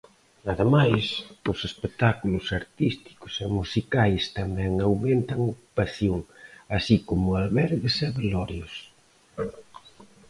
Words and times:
Ademais, 0.51 1.05
os 1.51 1.59
espectáculos 1.69 2.45
artísticos 2.61 3.33
e 3.43 3.47
musicais 3.57 4.23
tamén 4.39 4.71
aumentan 4.87 5.39
ocupación, 5.53 6.19
así 6.77 6.95
como 7.07 7.27
albergues 7.41 7.95
e 8.05 8.07
velorios. 8.19 8.73